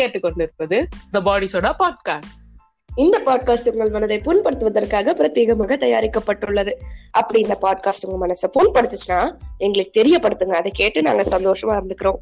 [0.00, 2.48] கேட்டுக்கொண்டிருப்பது the body soda podcast
[2.94, 6.72] இந்த podcast உங்கள் மனதை புண்படுத்துவதற்காக பிரத்யேகமாக தயாரிக்கப்பட்டுள்ளது.
[7.10, 10.52] அப்படி இந்த பாட்காஸ்ட் உங்க மனசை புண்படுத்துச்சுன்னா எங்களுக்கு தெரியப்படுத்துங்க.
[10.52, 12.16] அதை கேட்டு நாங்க சந்தோஷமா இருந்துக்கிறோம்.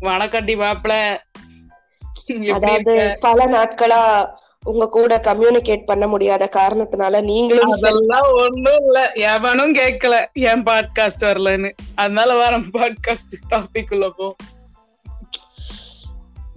[0.00, 1.16] வணக்கண்டி மாப்பிள.
[2.52, 4.28] அதாவது பல நாட்களா
[4.64, 9.12] உங்க கூட கம்யூனிகேட் பண்ண முடியாத காரணத்தினால நீங்களும் அதெல்லாம் ஒண்ணும் இல்ல.
[9.12, 11.70] எவனும் கேட்கல என் பாட்காஸ்ட் வரலன்னு.
[11.94, 14.34] அதனால வர பாட்காஸ்ட் டாபிக் உள்ள போ.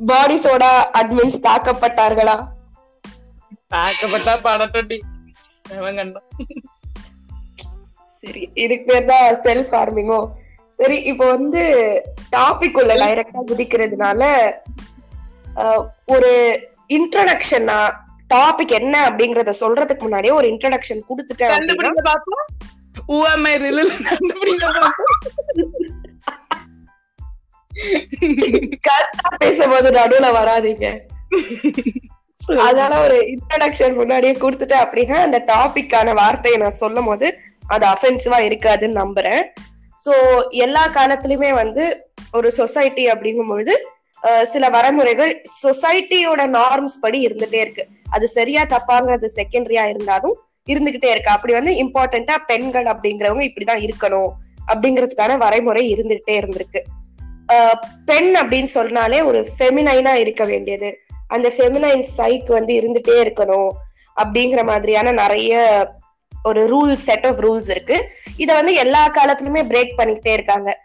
[0.01, 0.69] பாடி சோடா
[0.99, 2.35] அட்மின்ஸ் தாக்கப்பட்டார்களா?
[3.69, 4.97] தாக்கப்பட்டா படட்டடி
[8.13, 10.19] சரி இதுக்கு பேர் தான் செல்ஃப் ஃபார்மிங்கோ
[10.79, 11.61] சரி இப்போ வந்து
[12.31, 14.21] டாபிக் உள்ள டைரக்டா குதிக்கிறதுனால
[16.05, 16.31] ஒரு
[16.89, 17.79] இன்ட்ரடக்ஷனா
[18.29, 21.53] டாபிக் என்ன அப்படிங்கறத சொல்றதுக்கு முன்னாடியே ஒரு இன்ட்ரடக்ஷன் கொடுத்துட்டேன்
[28.87, 30.87] கரெக்டா பேசும்போது நடுவுல வராதீங்க.
[32.65, 37.27] அதனால ஒரு இன்ட்ரடக்ஷன் முன்னாடியே கொடுத்துட்டேன் அப்படின்னா அந்த டாபிக்கான வார்த்தையை நான் சொல்லும் போது
[37.67, 39.43] அது அஃபென்சிவா இருக்காதுன்னு நம்புறேன்.
[39.97, 40.13] சோ
[40.65, 41.83] எல்லா காலத்திலுமே வந்து
[42.31, 43.73] ஒரு சொசைட்டி அப்படிங்கும் பொழுது
[44.43, 45.31] சில வரமுறைகள்
[45.63, 47.83] சொசைட்டியோட நார்ம்ஸ் படி இருந்துட்டே இருக்கு.
[48.09, 50.35] அது சரியா தப்பாங்கிறது செகண்டரியா இருந்தாலும்
[50.67, 51.35] இருந்துகிட்டே இருக்கு.
[51.35, 54.31] அப்படி வந்து இம்பார்ட்டண்டா பெண்கள் அப்படிங்கிறவங்க இப்படிதான் இருக்கணும்
[54.71, 56.81] அப்படிங்கிறதுக்கான வரைமுறை இருந்துகிட்டே இருந்திருக்கு.
[58.05, 60.99] பெண் அப்படின்னு சொன்னாலே ஒரு ஃபெமினைனா இருக்க வேண்டியது.
[61.27, 63.69] அந்த ஃபெமினைன் சைக் வந்து இருந்துட்டே இருக்கணும்
[64.23, 65.87] அப்படிங்கிற மாதிரியான நிறைய
[66.43, 68.11] ஒரு ரூல் செட் ஆஃப் ரூல்ஸ் இருக்கு.
[68.37, 70.81] இத வந்து எல்லா காலத்திலுமே பிரேக் பண்ணிக்கிட்டே இருக்காங்க.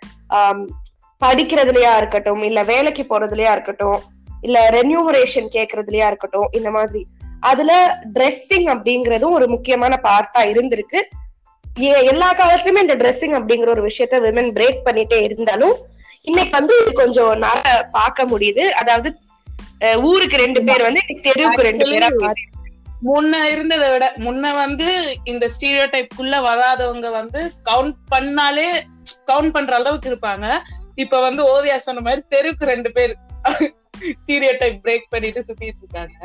[1.24, 4.02] படிக்கிறதுலயா இருக்கட்டும் இல்ல வேலைக்கு போறதுலயா இருக்கட்டும்
[4.40, 7.06] இல்ல ரெனியூமரேஷன் கேட்கறதுலயா இருக்கட்டும் இந்த மாதிரி.
[7.40, 11.02] அதுல ட்ரெஸ்ஸிங் அப்படிங்கறதும் ஒரு முக்கியமான பார்ட்டா இருந்திருக்கு.
[11.80, 15.76] ஏ- எல்லா காலத்துலயுமே இந்த ட்ரெஸ்ஸிங் அப்படிங்கிற ஒரு விஷயத்த விமன் பிரேக் பண்ணிட்டே இருந்தாலும்
[16.30, 18.64] இன்னைக்கு வந்து இது கொஞ்சம் நிறைய பார்க்க முடியுது.
[18.80, 19.08] அதாவது
[20.08, 22.08] ஊருக்கு ரெண்டு பேர் வந்து தெருவுக்கு ரெண்டு பேரா
[23.08, 24.88] முன்ன இருந்ததை விட முன்ன வந்து
[25.30, 28.68] இந்த ஸ்டீரியோ டைப்குள்ள வராதவங்க வந்து கவுண்ட் பண்ணாலே
[29.30, 30.46] கவுண்ட் பண்ற அளவுக்கு இருப்பாங்க.
[31.02, 33.12] இப்ப வந்து ஓவியா சொன்ன மாதிரி தெருவுக்கு ரெண்டு பேர்
[34.20, 36.16] ஸ்டீரியோ டைப் பிரேக் பண்ணிட்டு சுத்திட்டு இருக்காங்க.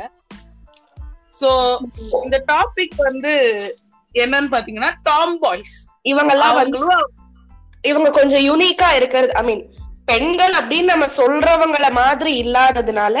[1.40, 1.50] சோ
[2.24, 3.32] இந்த டாபிக் வந்து
[4.14, 5.76] என்னன்னு பாத்தீங்கன்னா டாம் பாய்ஸ்
[6.12, 6.80] இவங்க எல்லாம் வந்து
[7.90, 9.62] இவங்க கொஞ்சம் யூனிக்கா இருக்கிறது ஐ மீன்
[10.12, 13.16] பெண்கள் அப்படின்னு நம்ம சொல்றவங்கள மாதிரி இல்லாததுனால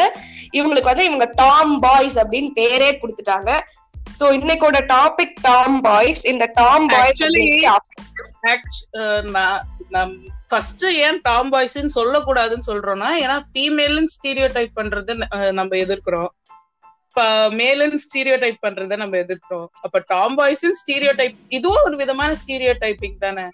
[0.58, 3.50] இவங்களுக்கு வந்து இவங்க டாம் பாய்ஸ் அப்படின்னு பேரே கொடுத்துட்டாங்க.
[4.18, 7.22] சோ இன்னைக்கோட டாபிக் டாம் பாய்ஸ் இந்த டாம் பாய்ஸ்
[10.50, 15.12] ஃபர்ஸ்ட் ஏன் டாம் பாய்ஸ்ன்னு சொல்லக்கூடாதுன்னு சொல்றோம்னா ஏன்னா ஃபீமேல்னு ஸ்டீரியோ டைப் பண்றது
[15.58, 16.30] நம்ம எதிர்க்கிறோம்.
[17.60, 19.66] மேலுன்னு ஸ்டீரியோ டைப் பண்றதை நம்ம எதிர்க்கிறோம்.
[19.86, 23.46] அப்ப டாம் பாய்ஸ் ஸ்டீரியோ டைப் இதுவும் ஒரு விதமான ஸ்டீரியோ டைப்பிங் தானே?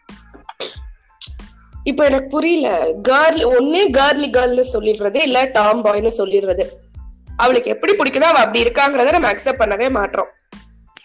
[1.91, 2.69] இப்ப எனக்கு புரியல.
[3.09, 6.65] கேர்ள் ஒன்னே கேர்லி கேர்ள்னு சொல்லிடுறது இல்ல டாம் பாய்னு சொல்லிடுறது.
[7.37, 10.31] அவளுக்கு எப்படி பிடிக்குதோ அவ அப்படி இருக்காங்கிறத நம்ம அக்செப்ட் பண்ணவே மாட்டோம்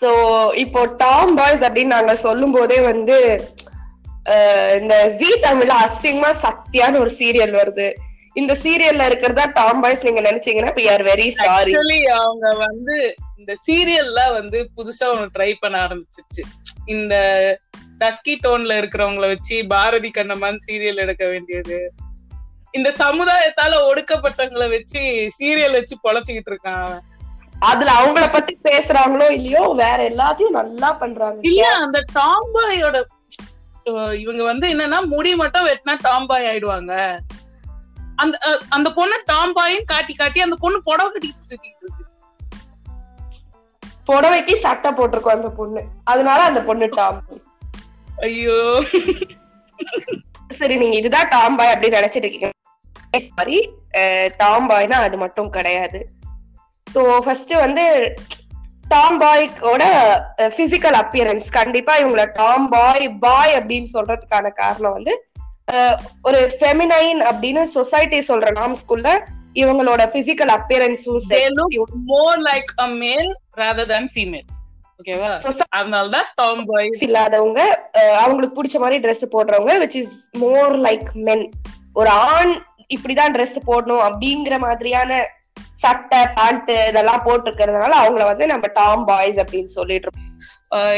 [0.01, 0.09] சோ
[0.63, 3.17] இப்போ டாம் பாய்ஸ் அப்படின்னு நாங்க சொல்லும் போதே வந்து
[4.79, 7.87] இந்த ஜி தமிழ்ல அசிங்கமா சக்தியான ஒரு சீரியல் வருது.
[8.33, 14.31] இந்த சீரியல்ல இருக்கிறதா டாம் பாய்ஸ் நீங்க நினைச்சீங்கன்னா we are வெரி சாரி அவங்க வந்து இந்த சீரியல்ல
[14.31, 16.41] வந்து புதுசா ஒண்ணு ட்ரை பண்ண ஆரம்பிச்சிருச்சு.
[16.85, 17.15] இந்த
[17.99, 21.91] டஸ்கி டோன்ல இருக்கிறவங்கள வச்சு பாரதி கண்ணம்மான் சீரியல் எடுக்க வேண்டியது.
[22.71, 25.01] இந்த சமுதாயத்தால ஒடுக்கப்பட்டவங்களை வச்சு
[25.39, 27.03] சீரியல் வச்சு பொழைச்சுக்கிட்டு இருக்கான் அவன்.
[27.59, 31.37] அதுல அவங்கள பத்தி பேசுறாங்களோ இல்லையோ வேற எல்லாத்தையும் நல்லா பண்றாங்க.
[31.41, 32.97] இல்ல அந்த டாம்பாயோட
[34.13, 37.19] இவங்க வந்து என்னன்னா முடி மட்டும் வெட்டினா டாம்பாய் ஆயிடுவாங்க.
[38.21, 38.37] அந்த
[38.75, 42.03] அந்த பொண்ணு டாம்பாயின்னு காட்டி காட்டி அந்த பொண்ணு புடவை கட்டிட்டு சுத்திட்டு இருக்கு.
[44.09, 45.81] புடவைக்கு சட்டை போட்டிருக்கோம் அந்த பொண்ணு.
[46.11, 47.19] அதனால அந்த பொண்ணு டாம்
[48.27, 48.57] ஐயோ.
[50.59, 52.51] சரி நீங்க இதுதான் டாம் பாய் அப்படின்னு நினைச்சிட்டு இருக்கீங்க.
[53.29, 53.57] சாரி
[54.41, 55.99] டாம் பாய்னா அது மட்டும் கிடையாது.
[56.87, 57.83] சோ ஃபர்ஸ்ட் வந்து
[58.93, 59.83] டாம் பாய்க்கோட
[60.57, 65.13] பிசிக்கல் அப்பியரன்ஸ் கண்டிப்பா இவங்கள டாம் பாய் பாய் அப்படின்னு சொல்றதுக்கான காரணம் வந்து
[66.21, 69.07] ஒரு ஃபெமினைன் அப்படின்னு சொசைட்டி சொல்ற நாம்ஸ்குள்ள
[69.61, 74.47] இவங்களோட பிசிக்கல் அப்பியரன்ஸும் they look more like a male rather than female.
[74.99, 75.29] ஓகேவா
[75.77, 77.61] அதனாலதான் டாம் பாய் இல்லாதவங்க
[78.23, 81.45] அவங்களுக்கு பிடிச்ச மாதிரி Dress போடுறவங்க which is more like men
[81.93, 82.53] ஒரு ஆண்
[82.95, 85.21] இப்படிதான் Dress போடணும் அப்படிங்கிற மாதிரியான
[85.83, 90.29] சட்டை பேண்ட் இதெல்லாம் போட்டிருக்கிறதுனால அவங்கள வந்து நம்ம டாம் பாய்ஸ் அப்படின்னு சொல்லிட்டு இருக்கோம்.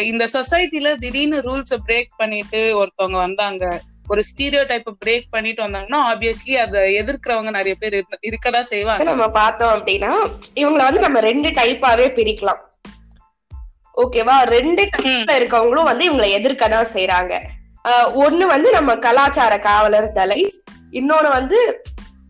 [0.04, 3.64] இந்த சொசைட்டில திடீர்னு ரூல்ஸ பிரேக் பண்ணிட்டு ஒருத்தவங்க வந்தாங்க.
[4.08, 9.04] ஒரு ஸ்டீரியோ டைப் பிரேக் பண்ணிட்டு வந்தாங்கன்னா ஆப்வியஸ்லி அதை எதிர்க்கிறவங்க நிறைய பேர் இருக்க- இருக்கதான் செய்வாங்க.
[9.04, 12.64] நம்ம பார்த்தோம் அப்படின்னா இவங்கள வந்து நம்ம ரெண்டு டைப்பாவே பிரிக்கலாம்.
[13.98, 17.40] ஓகேவா ரெண்டு டைப்ல இருக்கவங்களும் வந்து இவங்களை எதிர்க்க தான் செய்யறாங்க
[18.06, 20.54] ஒண்ணு வந்து நம்ம கலாச்சார காவலர் தலை
[20.92, 21.84] இன்னொன்னு வந்து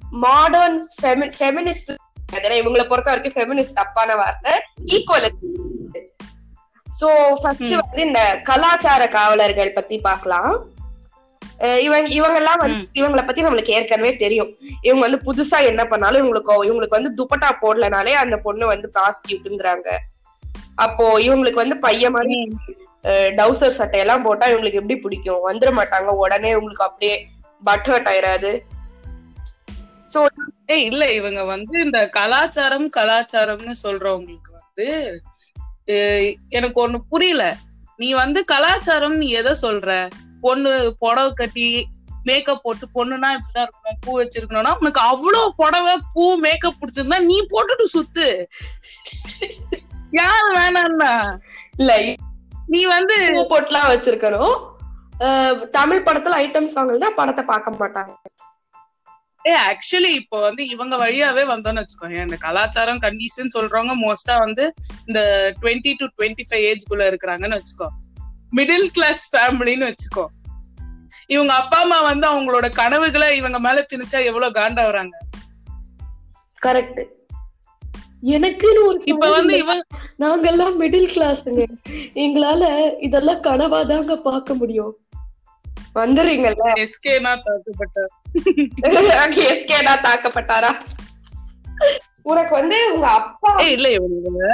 [0.10, 1.96] மாடர்ன் ஃபெமினிஸ்ட்
[2.34, 4.54] இவங்களை பொறுத்த வரைக்கும் ஃபெமினிஸ்ட் தப்பான வார்த்தை
[4.86, 5.64] ஈக்குவலிட்டி
[7.02, 7.60] சோ ஃபர்ஸ்ட்.
[7.60, 10.66] வந்து இந்த கலாச்சார காவலர்கள் பத்தி பார்க்கலாம்.
[10.66, 10.75] அஹ்
[11.86, 12.80] இவங்க இவங்க எல்லாம் வந்து.
[13.00, 14.52] இவங்கள பத்தி நம்மளுக்கு ஏற்கனவே தெரியும்.
[14.82, 19.90] இவங்க வந்து புதுசா என்ன பண்ணாலும் இவங்களுக்கு இவங்களுக்கு வந்து துப்பட்டா போடலனாலே அந்த பொண்ணு வந்து ப்ராஸ்டியூட்ங்கிறாங்க
[20.86, 22.38] அப்போ இவங்களுக்கு வந்து பையன் மாதிரி
[23.38, 25.44] டவுசர் சட்டையெல்லாம் போட்டா இவங்களுக்கு எப்படி பிடிக்கும்?
[25.48, 26.10] வந்துட மாட்டாங்க.
[26.24, 27.16] உடனே இவங்களுக்கு அப்படியே
[27.64, 28.52] பட் ஹர்ட் ஆயிராது
[30.14, 30.20] சோ
[30.86, 34.88] இல்ல இவங்க வந்து இந்த கலாச்சாரம் கலாச்சாரம்னு சொல்றவங்களுக்கு வந்து
[36.50, 37.44] எனக்கு ஒண்ணு புரியல.
[38.00, 39.90] நீ வந்து கலாச்சாரம் நீ எதை சொல்ற?
[40.42, 41.68] பொண்ணு புடவை கட்டி
[42.24, 47.86] மேக்கப் போட்டு பொண்ணுனா இப்படிதான் இருக்கணும் பூ வச்சிருக்கணும்னா உனக்கு அவ்வளவு புடவை பூ மேக்கப் பிடிச்சிருந்தா நீ போட்டுட்டு
[47.96, 48.28] சுத்து.
[50.12, 51.12] யார் வேணாம்னா
[51.78, 51.94] இல்ல
[52.68, 54.56] நீ வந்து பூ போட்டுலாம் வச்சிருக்கணும்.
[55.72, 58.14] தமிழ் படத்துல ஐட்டம் சாங் தான் படத்தை பார்க்க மாட்டாங்க.
[59.46, 64.64] ஏ ஆக்சுவலி இப்போ வந்து இவங்க வழியாவே வந்தோம்னு வச்சுக்கோங்க இந்த கலாச்சாரம் கண்டிஷன் சொல்றவங்க மோஸ்டா வந்து
[65.06, 65.22] இந்த
[65.62, 67.88] twenty to twenty five age குள்ள இருக்கிறாங்கன்னு வச்சுக்கோ.
[68.52, 70.26] மிடில் கிளாஸ் ஃபேமிலின்னு வச்சுக்கோ.
[71.28, 75.16] இவங்க அப்பா அம்மா வந்து அவங்களோட கனவுகளை இவங்க மேல திணிச்சா எவ்வளவு காண்டாவறாங்க
[76.62, 77.02] கரெக்ட்
[78.30, 79.84] எனக்குன்னு இப்ப வந்து இவங்க
[80.20, 81.64] நாங்கெல்லாம் மிடில் கிளாஸ்ங்க
[82.16, 82.64] எங்களால
[83.00, 84.94] இதெல்லாம் கனவாதாங்க பார்க்க முடியும்.
[85.96, 86.66] வந்துடுறீங்கல்ல?
[86.84, 88.00] எஸ்கேனா தாக்கப்பட்ட
[89.46, 90.72] எஸ்கேடா தாக்கப்பட்டாரா
[92.24, 94.48] உனக்கு வந்து உங்க அப்பா இல்ல இவங்க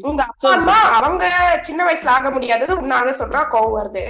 [0.00, 1.24] உங்க அப்பா அம்மா அவங்க
[1.60, 4.04] சின்ன வயசுல ஆக முடியாதது உன்னாக சொன்னா கோவம் வருது.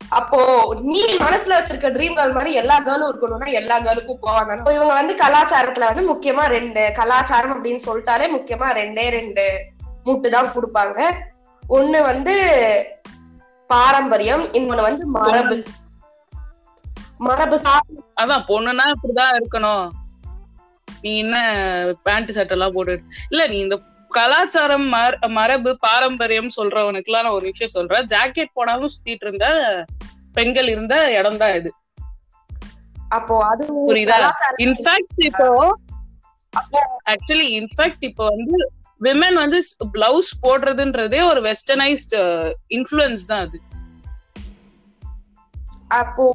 [0.00, 0.38] அப்போ
[0.80, 4.94] நீ மனசுல வச்சிருக்க ட்ரீம் கேர்ள் மாதிரி எல்லா கேர்ளும் இருக்கணும்னா எல்லா கேர்ளுக்கும் கோவம் தானே இப்போ இவங்க
[4.94, 9.72] வந்து கலாச்சாரத்துல வந்து முக்கியமா ரெண்டு கலாச்சாரம் அப்படின்னு சொல்லிட்டாலே முக்கியமா ரெண்டே ரெண்டு
[10.06, 10.98] முட்டு தான் கொடுப்பாங்க.
[11.70, 12.34] ஒண்ணு வந்து
[13.66, 15.64] பாரம்பரியம் இன்னொன்னு வந்து மரபு.
[17.18, 17.56] மரபு
[18.22, 19.84] அதான் பொண்ணுனா இப்படிதான் இருக்கணும்.
[21.02, 21.36] நீ என்ன
[22.02, 23.76] பேண்ட் சட்டை எல்லாம் போட்டு இல்ல நீ இந்த
[24.14, 28.04] கலாச்சாரம் மர- மரபு பாரம்பரியம் சொல்றவனுக்கு எல்லாம் நான் ஒரு விஷயம் சொல்றேன்.
[28.04, 29.46] ஜாக்கெட் போடாம சுத்திட்டு இருந்த
[30.32, 31.72] பெண்கள் இருந்த இடம் தான் இது.
[33.08, 34.30] அப்போ அது புரியுதா?
[34.58, 35.78] இன்ஃபேக்ட் இப்போ
[37.10, 39.58] ஆக்சுவலி இன்ஃபேக்ட் இப்போ வந்து விமன் வந்து
[39.92, 42.14] பிளவுஸ் போடுறதுன்றதே ஒரு வெஸ்டர்னைஸ்ட்
[42.68, 43.60] இன்ஃபுளுன்ஸ் தான் அது.
[45.88, 46.32] அப்போ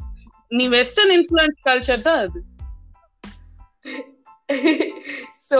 [0.48, 2.44] நீ வெஸ்டர்ன் இன்ஃபுளுன்ஸ் கல்ச்சர் தான் அது.
[5.50, 5.58] சோ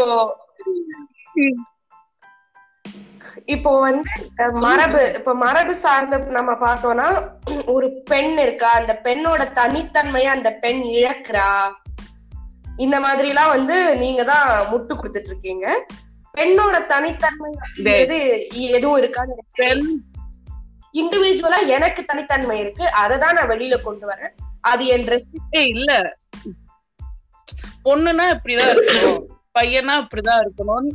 [3.50, 4.02] இப்போ வந்து
[4.52, 7.28] மரபு இப்ப மரபு சார்ந்த நம்ம பார்த்தோம்னா
[7.66, 11.70] ஒரு பெண் இருக்கா அந்த பெண்ணோட தனித்தன்மையை அந்த பெண் இழக்கிறா?
[12.76, 15.86] இந்த மாதிரி எல்லாம் வந்து நீங்க தான் முட்டு கொடுத்துட்டு இருக்கீங்க.
[16.38, 19.82] பெண்ணோட தனித்தன்மை அப்படிங்கிறது எதுவும் இருக்கான்னு
[20.92, 22.90] இண்டிவிஜுவலா எனக்கு தனித்தன்மை இருக்கு.
[22.92, 24.30] அதை தான் நான் வெளியில கொண்டு வரேன்.
[24.60, 25.22] அது என் dress.
[25.50, 26.16] ஏய் இல்ல.
[27.84, 29.22] பொண்ணுனா இப்படிதான் இருக்கணும்.
[29.58, 30.90] பையனா இப்படிதான் இருக்கணும்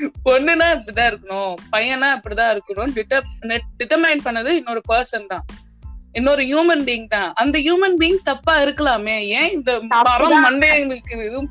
[0.00, 5.44] பொண்ணுனா இப்படிதான் இருக்கணும் பையனா இப்படிதான் இருக்கணும் டிட்டர்மைன் பண்ணது இன்னொரு பர்சன் தான்.
[6.12, 7.32] இன்னொரு ஹியூமன் பீயிங் தான்.
[7.34, 9.18] அந்த ஹியூமன் பீயிங் தப்பா இருக்கலாமே.
[9.18, 10.48] ஏன் இந்த மரம்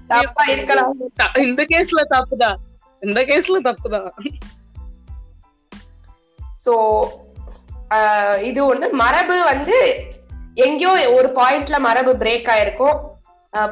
[0.08, 0.96] தப்பா இருக்கலாம்.
[1.16, 2.56] த- இந்த கேஸ்ல தப்புதான்.
[3.00, 4.10] இந்த கேஸ்ல தப்புதான்.
[6.66, 7.08] சோ
[8.44, 8.92] இது ஒண்ணு.
[8.92, 10.08] மரபு வந்து
[10.54, 13.10] எங்கேயோ ஒரு பாயிண்ட்ல மரபு பிரேக் ஆயிருக்கும்.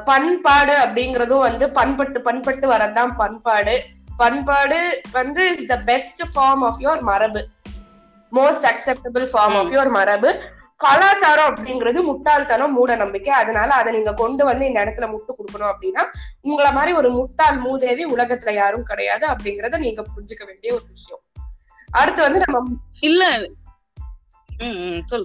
[0.06, 3.84] பண்பாடு அப்படிங்கறதும் வந்து பண்பட்டு பண்பட்டு வரதுதான் பண்பாடு.
[4.20, 4.78] பண்பாடு
[5.12, 7.42] வந்து is the best form of your மரபு.
[8.32, 10.32] Most acceptable form of your மரபு.
[10.78, 16.04] கலாச்சாரம் அப்படிங்கிறது முட்டாள்தனம் மூட நம்பிக்கை அதனால அதை நீங்க கொண்டு வந்து இந்த இடத்துல முட்டு கொடுக்கணும் அப்படின்னா
[16.42, 21.24] உங்களை மாதிரி ஒரு முட்டாள் மூதேவி உலகத்துல யாரும் கிடையாது அப்படிங்கறத நீங்க புரிஞ்சுக்க வேண்டிய ஒரு விஷயம்.
[21.92, 23.26] அடுத்து வந்து நம்ம இல்ல.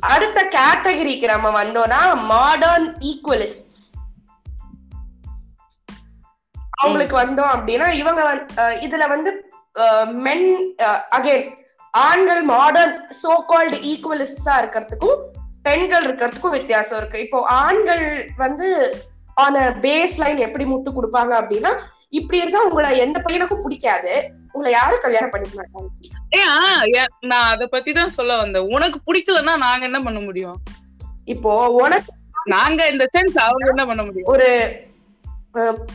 [0.00, 3.82] அடுத்த கேட்டகரிக்கு நம்ம வந்தோம்னா மாடர்ன் ஈக்குவலிஸ்ட்
[6.84, 8.22] அவங்களுக்கு வந்தோம் அப்படின்னா இவங்க
[8.86, 9.30] இதுல வந்து
[10.26, 10.48] மென்
[11.10, 11.44] அகைன்
[11.90, 15.18] ஆண்கள் மாடர்ன் சோ கால்டு ஈக்குவலிஸ்டா இருக்கிறதுக்கும்
[15.62, 17.18] பெண்கள் இருக்கிறதுக்கும் வித்தியாசம் இருக்கு.
[17.18, 18.68] இப்போ ஆண்கள் வந்து
[19.34, 21.70] ஆன பேஸ் லைன் எப்படி முட்டு கொடுப்பாங்க அப்படின்னா
[22.08, 24.12] இப்படி இருந்தா உங்களை எந்த பையனுக்கும் பிடிக்காது.
[24.52, 25.88] உங்களை யாரும் கல்யாணம் பண்ணிக்க மாட்டாங்க.
[26.36, 26.58] ஏ ஆ
[26.94, 28.66] ஏ- நான் அத பத்தி தான் சொல்ல வந்தேன்.
[28.70, 30.58] உனக்கு பிடிக்கலன்னா நாங்க என்ன பண்ண முடியும்?
[31.24, 32.12] இப்போ உனக்கு
[32.44, 34.28] நாங்க இந்த சென்ஸ் அவங்க என்ன பண்ண முடியும்?
[34.28, 34.48] ஒரு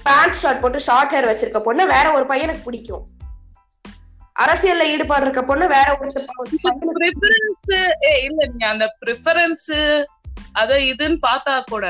[0.03, 3.07] பேண்ட் ஷார்ட் போட்டு ஷார்ட் ஹேர் வச்சிருக்க பொண்ணு வேற ஒரு பையனுக்கு பிடிக்கும்.
[4.35, 6.11] அரசியல்ல ஈடுபாடு இருக்க பொண்ணு வேற ஒரு
[8.27, 9.97] இல்ல நீங்க அந்த ப்ரிஃபரன்ஸ்
[10.51, 11.87] அத இதுன்னு பார்த்தா கூட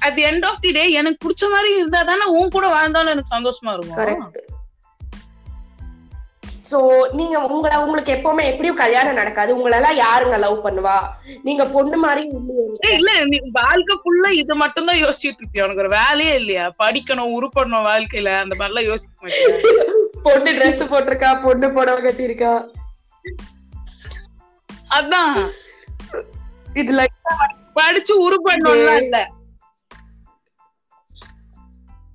[0.00, 3.36] at the end of the day எனக்கு பிடிச்ச மாதிரி இருந்தா தானே உன் கூட வாழ்ந்தாலும் எனக்கு
[3.36, 3.96] சந்தோஷமா இருக்கும்.
[3.96, 4.51] கரெக்ட்
[6.70, 6.78] சோ
[7.18, 9.50] நீங்க உங்களை உங்களுக்கு எப்பவுமே எப்படியும் கல்யாணம் நடக்காது.
[9.56, 10.96] உங்களெல்லாம் யாருங்க லவ் பண்ணுவா?
[11.42, 12.22] நீங்க பொண்ணு மாதிரி
[12.92, 15.64] இல்ல நீ வாழ்க்கை ஃபுல்லா இது மட்டும் தான் யோசிச்சுட்டு இருப்பியா?
[15.66, 16.66] உனக்கு ஒரு வேலையே இல்லையா?
[16.82, 19.90] படிக்கணும் உருப்படணும் வாழ்க்கையில அந்த மாதிரி எல்லாம் யோசிக்க
[20.26, 22.52] பொண்ணு Dress போட்டிருக்கா பொண்ணு புடவை கட்டியிருக்கா.
[24.98, 25.36] அதான்.
[26.80, 27.02] இதுல
[27.76, 29.18] படிச்சு உருப்படணும்லாம் இல்ல.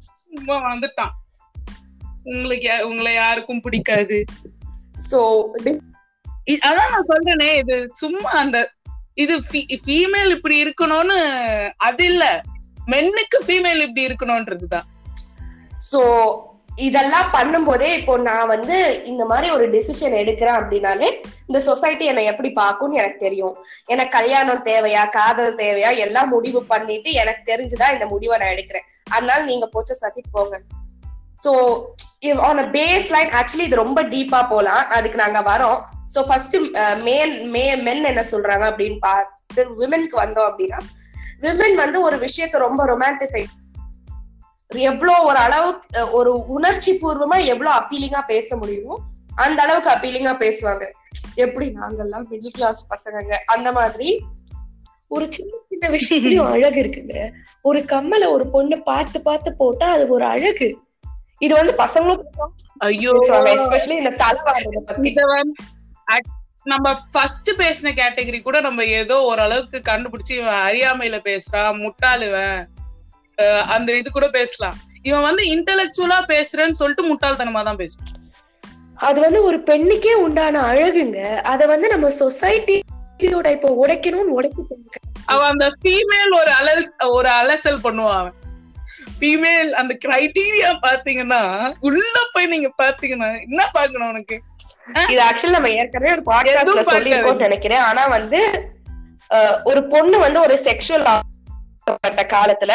[0.06, 1.14] சும்மா வந்துட்டான்.
[2.28, 4.26] உங்களுக்கு உங்களை யாருக்கும் பிடிக்காது.
[5.12, 5.44] சோ
[6.52, 8.70] அதான் நான் சொல்றேனே இது சும்மா அந்த
[9.14, 9.42] இது
[9.86, 11.20] ஃபீமேல் இப்படி இருக்கணும்னு
[11.78, 12.42] அது இல்ல.
[12.88, 14.88] மென்னுக்கு ஃபீமேல் இப்படி இருக்கணும்ன்றதுதான்.
[15.92, 16.02] சோ
[16.76, 22.50] இதெல்லாம் பண்ணும்போதே இப்போ நான் வந்து இந்த மாதிரி ஒரு டிசிஷன் எடுக்கிறேன் அப்படின்னாலே இந்த சொசைட்டி என்னை எப்படி
[22.50, 23.56] பார்க்கும்னு எனக்கு தெரியும்.
[23.86, 28.88] எனக்கு கல்யாணம் தேவையா காதல் தேவையா எல்லாம் முடிவு பண்ணிட்டு எனக்கு தெரிஞ்சுதான் இந்த முடிவை நான் எடுக்கிறேன்.
[29.10, 30.62] அதனால நீங்க போச்ச சத்திட்டு போங்க.
[31.38, 31.52] So
[32.48, 34.84] on baseline actually இது ரொம்ப டீப்பா போலாம்.
[34.96, 35.80] அதுக்கு நாங்க வரோம்.
[36.14, 36.56] So first
[37.04, 39.36] man may men என்ன சொல்றாங்க அப்படின்னு பார்த்து
[39.80, 40.80] விமென்க்கு வந்தோம் அப்படின்னா
[41.42, 43.44] விமென் வந்து ஒரு விஷயத்தை ரொம்ப ரொமான்டிசை
[44.72, 48.96] எவ்வளோ ஒரு அளவுக்கு அஹ், ஒரு உணர்ச்சி பூர்வமா எவ்வளவு அப்பீலிங்கா பேச முடியுமோ
[49.40, 50.84] அந்த அளவுக்கு அப்பீலிங்கா பேசுவாங்க.
[51.36, 54.10] எப்படி நாங்கெல்லாம் மிடில் கிளாஸ் பசங்கங்க அந்த மாதிரி
[55.12, 57.16] ஒரு சின்ன சின்ன விஷயத்துலயும் அழகு இருக்குங்க.
[57.66, 60.70] ஒரு கம்மல ஒரு பொண்ணு பார்த்து பார்த்து போட்டா அது ஒரு அழகு.
[61.40, 62.22] இது வந்து பசங்களும்
[62.78, 63.12] ஐயோ.
[63.30, 64.36] எஸ்பெஷலி இந்த
[64.86, 65.14] பத்தி.
[65.14, 72.66] act- நம்ம ஃபர்ஸ்ட் பேசின கேட்டகரி கூட நம்ம ஏதோ ஓரளவுக்கு கண்டுபிடிச்சு இவன் அறியாமையில பேசுறான் முட்டாளுவன்.
[73.62, 74.78] அந்த இது கூட பேசலாம்.
[75.02, 78.32] இவன் வந்து இன்டெலெக்சுவலா பேசுறேன்னு சொல்லிட்டு முட்டாள்தனமா தான் பேசுவான்.
[78.96, 81.36] அது வந்து ஒரு பெண்ணுக்கே உண்டான அழகுங்க.
[81.36, 84.62] அத வந்து நம்ம சொசைட்டியோட இப்ப உடைக்கணும்னு உடைக்க
[85.26, 88.34] அவன் அந்த ஃபீமேல் ஒரு அலல் ஒரு அலசல் பண்ணுவான் அவன்.
[89.14, 91.42] ஃபீமேல் அந்த கிரைட்டீரியா பாத்தீங்கன்னா
[91.80, 94.38] உள்ள போய் நீங்க பாத்தீங்கன்னா என்ன பாக்கணும் உனக்கு?
[95.10, 97.82] இது ஆக்சுவலி நம்ம ஏற்கனவே ஒரு பாட்காஸ்ட்ல எதுவும் சொல்லியிருக்கோம்னு நினைக்கிறேன்.
[97.82, 98.40] ஆனா வந்து
[99.64, 101.06] ஒரு பொண்ணு வந்து ஒரு செக்ஷுவல்
[102.04, 102.74] பட்ட காலத்துல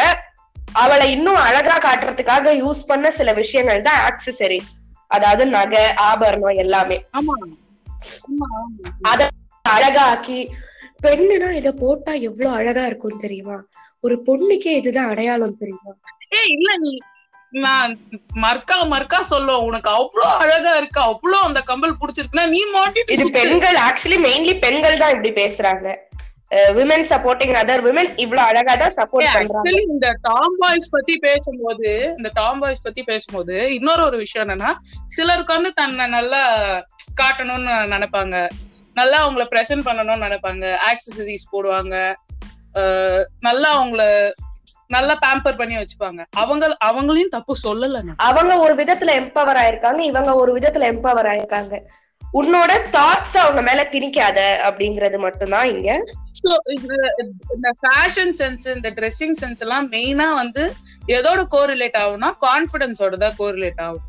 [0.75, 4.71] அவளை இன்னும் அழகா காட்டுறதுக்காக யூஸ் பண்ண சில விஷயங்கள் தான் ஆக்சசரிஸ்
[5.11, 6.97] அதாவது நகை ஆபரணம் எல்லாமே.
[9.01, 9.21] அத
[9.65, 10.39] அழகாக்கி
[11.03, 13.57] பெண்ணுனா இத போட்டா எவ்வளவு அழகா இருக்கும் தெரியுமா?
[14.03, 15.91] ஒரு பொண்ணுக்கே இதுதான் அடையாளம் தெரியுமா?
[16.39, 16.93] ஏய் இல்ல நீ
[17.65, 17.91] நான்
[18.43, 20.99] மர்க்கா மர்க்கா சொல்லுவோம் உனக்கு அவ்வளவு அழகா இருக்கு.
[21.09, 23.25] அவ்வளவு அந்த கம்பல் புடிச்சிருக்குன்னா நீ மாட்டிட்டு இது.
[23.37, 25.87] பெண்கள் ஆக்சுவலி மெயின்லி பெண்கள் தான் இப்படி பேசுறாங்க.
[26.77, 29.61] விமன் சப்போர்ட்டிங் அதர் விமன் இவ்வளவு அழகா தான் சப்போர்ட் பண்றாங்க.
[29.61, 34.71] ஆக்சுவலி இந்த டாம் பாய்ஸ் பத்தி பேசும்போது இந்த டாம் பாய்ஸ் பத்தி பேசும்போது இன்னொரு ஒரு விஷயம் என்னன்னா
[35.15, 36.41] சிலருக்கு வந்து தன்னை நல்லா
[37.21, 38.35] காட்டணும்னு நினைப்பாங்க.
[38.99, 40.65] நல்லா அவங்கள பிரசன்ட் பண்ணணும்னு நினைப்பாங்க.
[40.89, 41.95] ஆக்சசரிஸ் போடுவாங்க.
[43.47, 44.03] நல்லா அவங்கள
[44.87, 46.21] நல்லா பேம்பர் பண்ணி வச்சுப்பாங்க.
[46.41, 51.75] அவங்க அவங்களையும் தப்பு சொல்லல அவங்க ஒரு விதத்துல எம்பவர் ஆயிருக்காங்க இவங்க ஒரு விதத்துல எம்பவர் ஆயிருக்காங்க.
[52.39, 55.89] உன்னோட தாட்ஸ் அவங்க மேல திணிக்காத அப்படிங்கறது மட்டும்தான் இங்க.
[57.55, 60.63] இந்த ஃபேஷன் சென்ஸ் இந்த ட்ரெஸ்ஸிங் சென்ஸ் எல்லாம் மெயினா வந்து
[61.17, 64.07] எதோட கோரிலேட் ஆகும்னா கான்பிடன்ஸோட தான் கோரிலேட் ஆகும்.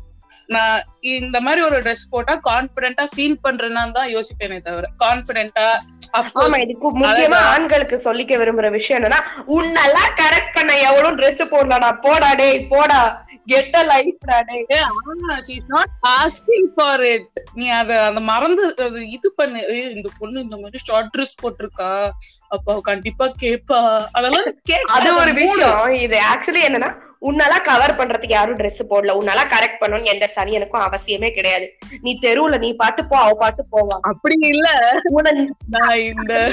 [0.55, 0.79] நான்
[1.17, 5.67] இந்த மாதிரி ஒரு ட்ரெஸ் போட்டா கான்பிடென்ட்டா ஃபீல் பண்றேன்னா தான் யோசிப்பேனே தவிர கான்பிடென்ட்டா
[6.39, 9.19] ஆமா இதுக்கு முக்கியமா ஆண்களுக்கு சொல்லிக்க விரும்புற விஷயம் என்னன்னா
[9.57, 12.99] உன்னெல்லாம் கரெக்ட் பண்ண எவ்வளவு Dress போடலடா போடா டேய் போடா.
[13.47, 14.83] கெட்ட லைஃப் டேய்
[16.19, 19.91] ஆஸ்கிங் ஃபார் இட் நீ அத அந்த மறந்து அது இது பண்ணு.
[19.95, 22.09] இந்த பொண்ணு இந்த மாதிரி ஷார்ட் ட்ரெஸ் போட்டிருக்கா.
[22.47, 24.07] அப்ப கண்டிப்பா கேப்பா.
[24.11, 24.47] அதெல்லாம்
[24.87, 25.89] அது ஒரு விஷயம்.
[25.89, 29.13] இது ஆக்சுவலி என்னன்னா உன்னெல்லாம் கவர் பண்றதுக்கு யாரும் Dress போடல.
[29.19, 31.77] உன்னெல்லாம் கரெக்ட் பண்ணணும்னு எந்த சனியனுக்கும் அவசியமே கிடையாது.
[32.01, 33.97] நீ தெருவுல நீ பாட்டு போ அவ பாட்டு போவா.
[34.01, 34.99] அப்படி இல்ல.
[35.67, 36.51] நான் இந்த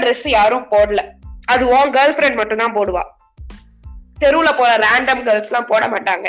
[0.00, 1.02] Dress யாரும் போடல.
[1.44, 3.02] அது உன் கேர்ள் ஃபிரெண்ட் மட்டும் தான் போடுவா.
[4.22, 6.26] தெருவுல போற ரேண்டம் கேர்ள்ஸ் எல்லாம் போட மாட்டாங்க.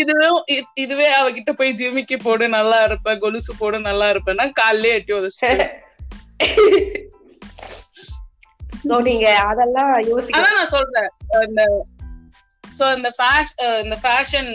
[0.00, 0.28] இதுவே
[0.84, 5.66] இதுவே அவகிட்ட போய் ஜிமிக்கி போடு நல்லா இருப்ப கொலுசு போடு நல்லா இருப்பேன்னா காலையிலே எட்டி உதச்சிட்டு.
[8.88, 11.08] சோ நீங்க அதெல்லாம் யோசிக்க அதான் நான் சொல்றேன்.
[11.48, 11.62] இந்த
[12.76, 13.52] சோ இந்த ஃபேஷ்
[13.84, 14.50] இந்த ஃபேஷன்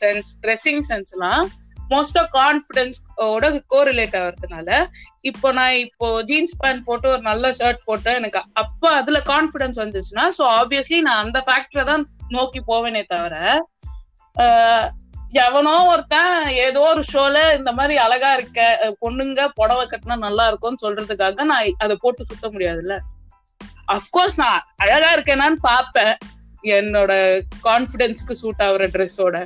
[0.00, 1.46] சென்ஸ் ட்ரெஸ்ஸிங் சென்ஸ்லாம்
[1.86, 4.68] மோஸ்டா கான்ஃபிடன்ஸ் ஓட கோரிலேட் ஆகிறதுனால
[5.24, 10.26] இப்போ நான் இப்போ ஜீன்ஸ் பேண்ட் போட்டு ஒரு நல்ல ஷர்ட் போட்டு எனக்கு அப்ப அதுல கான்ஃபிடன்ஸ் வந்துச்சுன்னா
[10.36, 13.34] ஸோ ஆப்வியஸ்லி நான் அந்த ஃபேக்டரை தான் நோக்கி போவேனே தவிர
[14.36, 14.86] ஆஹ்,
[15.42, 16.32] எவனோ ஒருத்தன்
[16.64, 18.60] ஏதோ ஒரு ஷோல இந்த மாதிரி அழகா இருக்க
[19.00, 22.96] பொண்ணுங்க புடவை கட்டினா நல்லா இருக்கும்னு சொல்றதுக்காக நான் அதை போட்டு சுத்த முடியாதுல்ல.
[23.88, 26.14] அஃப்கோர்ஸ் நான் அழகா இருக்கேனான்னு பாப்பேன்
[26.72, 27.12] என்னோட
[27.66, 29.36] கான்பிடன்ஸ்க்கு சூட் ஆகுற ட்ரெஸ்ஸோட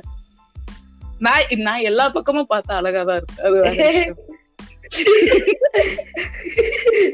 [1.21, 3.43] நான் நான் எல்லா பக்கமும் பார்த்தா அழகா தான் இருக்கு.
[3.43, 3.59] அது.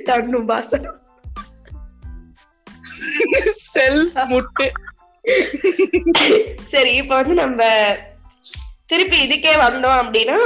[0.03, 0.87] தண்ணும் பாசம்.
[3.73, 4.67] செல்ஃப் முட்டு.
[6.65, 7.61] சரி இப்ப வந்து நம்ம
[8.85, 10.37] திருப்பி இதுக்கே வந்தோம் அப்படின்னா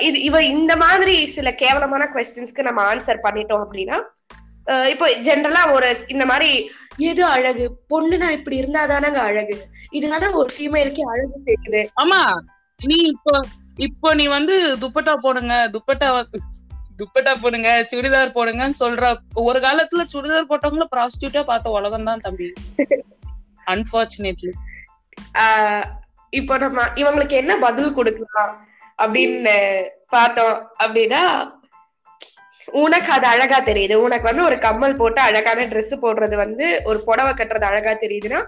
[0.00, 3.98] இது இவ இந்த மாதிரி சில கேவலமான கொஸ்டின்ஸ்க்கு நம்ம ஆன்சர் பண்ணிட்டோம் அப்படின்னா
[4.90, 6.50] இப்போ ஜென்ரலா ஒரு இந்த மாதிரி
[7.04, 7.64] எது அழகு?
[7.90, 9.56] பொண்ணுனா இப்படி இருந்தாதானங்க அழகு?
[9.92, 12.20] இதனால ஒரு ஃபீமேலுக்கு அழகு சேர்க்குது ஆமா.
[12.80, 13.34] நீ இப்போ
[13.78, 16.08] இப்போ நீ வந்து துப்பட்டா போடுங்க துப்பட்டா
[16.98, 19.06] துப்பட்டா போடுங்க சுடிதார் போடுங்கன்னு சொல்ற
[19.42, 22.48] ஒரு காலத்துல சுடிதார் போட்டவங்கள ப்ராஸ்டியூட்டா பார்த்த உலகம் தான் தம்பி.
[23.66, 24.52] அன்பார்ச்சுனேட்லி
[25.38, 25.84] ஆஹ்
[26.32, 28.52] இப்போ நம்ம இவங்களுக்கு என்ன பதில் கொடுக்கலாம்
[28.98, 29.56] அப்படின்னு
[30.08, 31.22] பார்த்தோம் அப்படின்னா
[32.68, 33.94] உனக்கு அது அழகா தெரியுது.
[33.96, 38.40] உனக்கு வந்து ஒரு கம்மல் போட்டு அழகான ட்ரெஸ் போடுறது வந்து ஒரு புடவை கட்டுறது அழகா தெரியுதுன்னா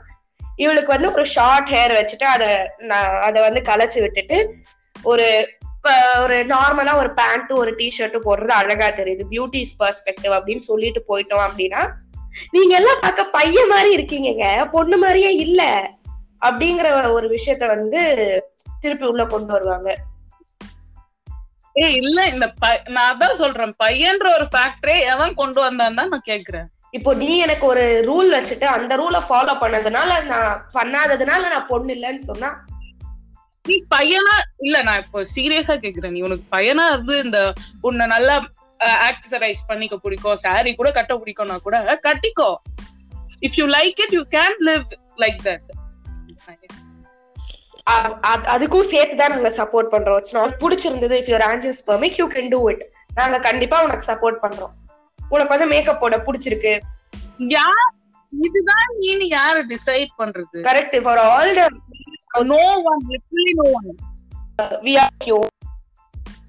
[0.59, 2.49] இவளுக்கு வந்து ஒரு ஷார்ட் ஹேர் வச்சுட்டு அதை
[2.91, 4.37] நான் அதை வந்து கலைச்சு விட்டுட்டு
[5.03, 5.27] ஒரு
[6.23, 9.25] ஒரு நார்மலா ஒரு பேண்ட் ஒரு டிஷர்ட் போடுறது அழகா தெரியுது.
[9.31, 11.83] பியூட்டிஸ் பெர்ஸ்பெக்டிவ் அப்படின்னு சொல்லிட்டு போயிட்டோம் அப்படின்னா
[12.51, 15.63] நீங்க எல்லாம் பார்க்க பையன் மாதிரி இருக்கீங்க பொண்ணு மாதிரியே இல்ல
[16.47, 18.01] அப்படிங்கிற ஒரு விஷயத்த வந்து
[18.81, 19.89] திருப்பி உள்ள கொண்டு வருவாங்க.
[21.73, 22.47] ஏய் இல்ல இந்த
[22.89, 23.75] நான் அதான் சொல்றேன்.
[23.85, 26.69] பையன்ற ஒரு ஃபேக்டரே எவன் கொண்டு வந்தான் தான் நான் கேக்குறேன்.
[26.97, 32.23] இப்போ நீ எனக்கு ஒரு ரூல் வச்சுட்டு அந்த ரூலை ஃபாலோ பண்ணதுனால நான் பண்ணாததுனால நான் பொண்ணு இல்லைன்னு
[32.31, 32.51] சொன்னா?
[33.69, 34.37] நீ பையனா?
[34.59, 36.15] இல்ல நான் இப்போ சீரியஸா கேக்குறேன்.
[36.17, 37.41] நீ உனக்கு பையனா இருந்து இந்த
[37.81, 38.37] உன்னை நல்லா
[39.09, 42.51] ஆக்சசரைஸ் பண்ணிக்க பிடிக்கும் saree கூட கட்ட பிடிக்கும்னா கூட கட்டிக்கோ.
[43.41, 44.87] If you like it you can live
[45.25, 45.67] like that
[48.55, 50.25] அதுக்கும் சேர்த்து தான் நாங்க சப்போர்ட் பண்றோம்.
[50.63, 51.15] பிடிச்சிருந்தது.
[51.21, 54.75] If your ஆன்ஜியோஸ் permit you can do it நாங்க கண்டிப்பா உனக்கு சப்போர்ட் பண்றோம்.
[55.29, 56.73] உனக்கு வந்து மேக்கப் போட பிடிச்சிருக்கு.
[57.57, 57.89] யார்?
[58.47, 60.59] இதுதான் நீன்னு யாரு டிசைட் பண்றது?
[60.63, 61.69] Correct for all the
[62.53, 63.95] no one literally no one
[64.87, 65.39] we are Q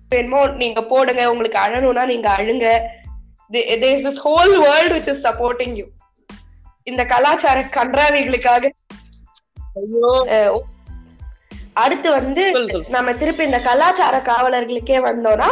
[0.09, 1.31] வேணுமோ நீங்க போடுங்க.
[1.31, 2.65] உங்களுக்கு அழணும்னா நீங்க அழுங்க.
[3.49, 5.85] There is this whole world which is supporting you
[6.83, 8.69] இந்த கலாச்சார கன்றாவிகளுக்காக.
[11.73, 12.43] அடுத்து வந்து
[12.89, 15.49] நம்ம திருப்பி இந்த கலாச்சார காவலர்களுக்கே வந்தோம்னா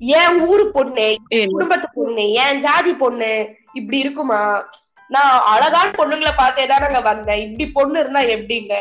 [0.00, 1.06] என் ஊரு பொண்ணு
[1.52, 3.30] குடும்பத்து பொண்ணு என் ஜாதி பொண்ணு
[3.72, 4.40] இப்படி இருக்குமா?
[5.08, 7.42] நான் அழகான பொண்ணுங்களை பார்த்தே தான் நாங்க வந்தேன்.
[7.46, 8.74] இப்படி பொண்ணு இருந்தா எப்படிங்க?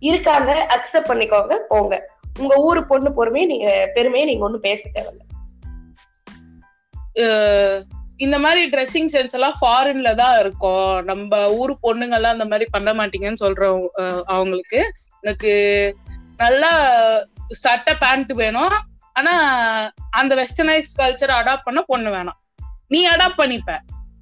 [0.00, 1.94] இருக்காங்க அக்செப்ட் பண்ணிக்கோங்க போங்க.
[2.38, 5.24] உங்க ஊரு பொண்ணு பொறுமையை நீங்க பெருமையை நீங்க ஒண்ணும் பேச தேவையில்ல.
[8.16, 11.04] இந்த மாதிரி ட்ரெஸ்ஸிங் சென்ஸ் எல்லாம் ஃபாரின்ல தான் இருக்கும்.
[11.04, 13.82] நம்ம ஊர் பொண்ணுங்க எல்லாம் அந்த மாதிரி பண்ண மாட்டீங்கன்னு சொல்றோம்
[14.24, 14.80] அவங்களுக்கு.
[15.20, 15.52] எனக்கு
[16.36, 16.72] நல்லா
[17.64, 18.74] சட்டை பேண்ட் வேணும்.
[19.18, 19.34] ஆனா
[20.20, 22.38] அந்த வெஸ்டர்னைஸ் கல்ச்சர் அடாப்ட் பண்ண பொண்ணு வேணாம்.
[22.88, 23.72] நீ அடாப்ட் பண்ணிப்ப.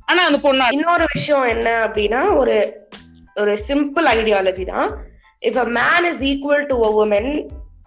[0.09, 2.56] ஆனா அந்த பொண்ணு இன்னொரு விஷயம் என்ன அப்படின்னா ஒரு
[3.37, 4.90] ஒரு சிம்பிள் ஐடியாலஜி தான்.
[5.42, 7.30] If a man is equal to a woman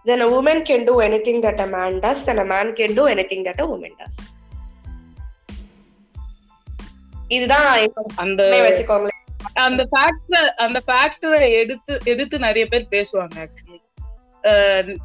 [0.05, 0.95] then a woman can do
[1.27, 4.19] anything that a man does then a man can do anything that a woman does
[7.27, 7.67] இதுதான்
[8.15, 9.15] அந்த வச்சுக்கோங்களேன்.
[9.65, 13.37] அந்த ஃபேக்டர் அந்த ஃபேக்டரை எடுத்து எதிர்த்து நிறைய பேர் பேசுவாங்க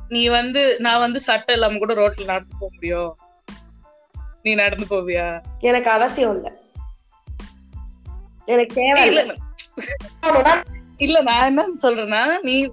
[0.09, 3.17] நீ வந்து நான் வந்து சட்டை இல்லாம கூட ரோட்ல நடந்து போக முடியும்.
[4.43, 5.43] நீ நடந்து போவியா?
[5.59, 6.49] எனக்கு அவசியம் இல்ல.
[8.45, 8.81] எனக்கு
[11.01, 11.21] இல்ல.
[11.23, 12.73] நான் என்ன சொல்றேன்னா நீ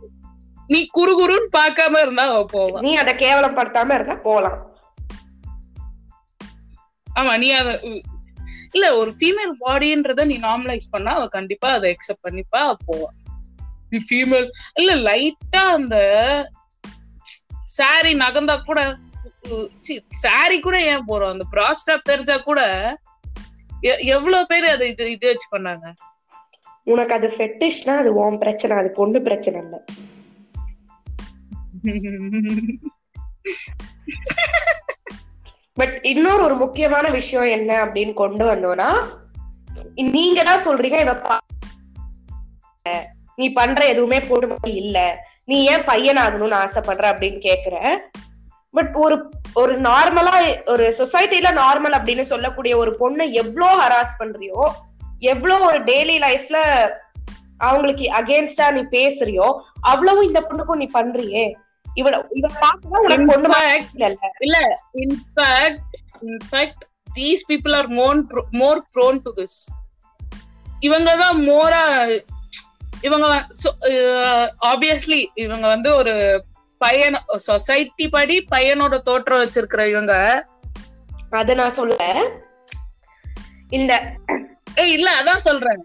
[0.68, 2.80] நீ குறு குறுன்னு பார்க்காம இருந்தா போவா.
[2.80, 4.60] நீ அதை கேவலப்படுத்தாம இருந்தா போலாம்.
[7.20, 7.80] ஆமா நீ அத
[8.72, 13.10] இல்ல ஒரு ஃபீமேல் பாடின்றத நீ நார்மலைஸ் பண்ணா அவ கண்டிப்பா அதை அக்செப்ட் பண்ணிப்பா போவா.
[13.90, 15.96] நீ ஃபீமேல் இல்ல லைட்டா அந்த
[17.72, 18.80] சாரி நகர்ந்தா கூட
[20.24, 21.30] சாரி கூட ஏன் போறோம்?
[21.30, 22.62] அந்த ப்ராஸ்டாப் தெரிஞ்சா கூட
[23.82, 25.88] எ- எவ்வளவு பேர் அதை இது இது வச்சு பண்ணாங்க?
[26.84, 29.76] உனக்கு அது ஃபெட்டிஷ்னா அது உன் பிரச்சனை அது பொண்ணு பிரச்சனை இல்ல.
[35.74, 38.90] பட் இன்னொரு ஒரு முக்கியமான விஷயம் என்ன அப்படின்னு கொண்டு வந்தோம்னா
[40.12, 41.40] நீங்க தான் சொல்றீங்க இவ பா-
[43.36, 44.98] நீ பண்ற எதுவுமே பொண்ணு இல்ல.
[45.48, 47.76] நீ ஏன் பையன் ஆகணும்னு ஆசைப்படுற அப்படின்னு கேக்குற
[48.74, 49.16] பட் ஒரு
[49.54, 54.62] ஒரு நார்மலா ஒரு சொசைட்டில நார்மல் அப்படின்னு சொல்லக்கூடிய ஒரு பொண்ணை எவ்வளோ ஹராஸ் பண்றியோ
[55.20, 56.60] எவ்வளோ ஒரு டெய்லி லைஃப்ல
[57.58, 59.48] அவங்களுக்கு அகேன்ஸ்டா நீ பேசுறியோ
[59.82, 61.44] அவ்வளவும் இந்த பொண்ணுக்கும் நீ பண்றியே.
[61.96, 62.48] இவள இவ
[63.00, 63.50] உனக்கு பொண்ணு
[63.94, 64.58] இல்ல இல்ல
[64.94, 69.60] in fact in fact these people are more more prone to this
[70.80, 71.84] இவங்க தான் மோரா
[73.02, 73.28] இவங்க
[74.72, 76.14] ஆப்வியஸ்லி இவங்க வந்து ஒரு
[76.78, 80.14] பையன் சொசைட்டி படி பையனோட தோற்றம் வச்சிருக்கிற இவங்க.
[81.30, 81.96] அத நான் சொல்ல
[83.70, 83.94] இந்த
[84.76, 85.82] ஏய் இல்ல அதான் சொல்றேன்.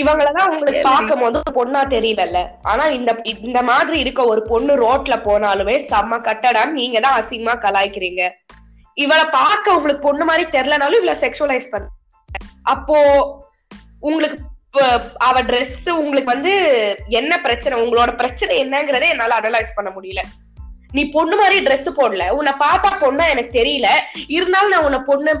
[0.00, 2.40] இவங்களதான் உங்களுக்கு பார்க்கும் போது பொண்ணா தெரியலல்ல.
[2.62, 8.22] ஆனா இந்த இந்த மாதிரி இருக்க ஒரு பொண்ணு ரோட்ல போனாலுமே செம்ம கட்டடான்னு நீங்க தான் அசிங்கமா கலாய்க்கிறீங்க.
[8.94, 11.88] இவளை பார்க்க உங்களுக்கு பொண்ணு மாதிரி தெரியலனாலும் இவள செக்ஷுவலைஸ் பண்ண.
[12.62, 12.98] அப்போ
[14.00, 14.38] உங்களுக்கு
[15.16, 16.52] அவ ட்ரெஸ் உங்களுக்கு வந்து
[17.08, 17.80] என்ன பிரச்சனை?
[17.80, 20.22] உங்களோட பிரச்சனை என்னங்கறதை என்னால அனலைஸ் பண்ண முடியல.
[20.92, 22.30] நீ பொண்ணு மாதிரி ட்ரெஸ் போடல.
[22.30, 23.86] உன்னை பார்த்தா பொண்ணா எனக்கு தெரியல.
[24.26, 25.40] இருந்தாலும் நான் உன்னை பொண்ணு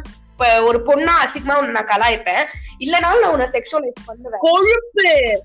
[0.64, 2.46] ஒரு பொண்ணா அசிங்கமா உன்னை நான் கலாய்ப்பேன்.
[2.78, 4.40] இல்லனாலும் நான் உன்னை செக்ஷுவலைஸ் பண்ணுவேன்.
[4.40, 5.42] கொழுப்பு.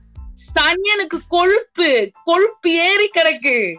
[0.56, 2.12] சனியனுக்கு கொழுப்பு.
[2.24, 3.74] கொழுப்பு ஏறி கிடக்கு.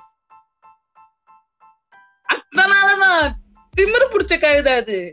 [2.35, 3.33] அதனாலதான்
[3.77, 5.12] திமிரு பிடிச்ச கழுதை அது.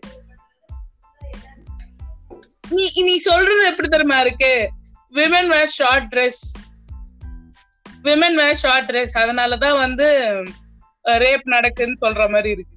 [2.69, 4.69] நீ நீ சொல்றது எப்படி தெரியுமா இருக்கு?
[5.13, 6.41] Women wear short dress
[8.04, 10.06] women wear short dress அதனாலதான் வந்து
[11.10, 12.71] ரேப் நடக்குன்னு சொல்ற மாதிரி இருக்கு.